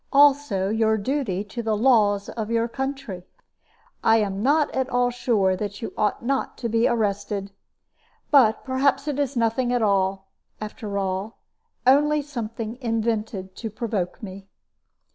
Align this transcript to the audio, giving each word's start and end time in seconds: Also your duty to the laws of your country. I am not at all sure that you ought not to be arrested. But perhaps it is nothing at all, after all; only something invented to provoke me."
Also 0.11 0.69
your 0.69 0.97
duty 0.97 1.43
to 1.43 1.61
the 1.61 1.77
laws 1.77 2.27
of 2.29 2.49
your 2.49 2.67
country. 2.67 3.21
I 4.03 4.17
am 4.17 4.41
not 4.41 4.71
at 4.73 4.89
all 4.89 5.11
sure 5.11 5.55
that 5.55 5.79
you 5.83 5.93
ought 5.95 6.25
not 6.25 6.57
to 6.57 6.69
be 6.69 6.87
arrested. 6.87 7.51
But 8.31 8.63
perhaps 8.65 9.07
it 9.07 9.19
is 9.19 9.37
nothing 9.37 9.71
at 9.71 9.83
all, 9.83 10.27
after 10.59 10.97
all; 10.97 11.37
only 11.85 12.23
something 12.23 12.79
invented 12.81 13.55
to 13.57 13.69
provoke 13.69 14.23
me." 14.23 14.47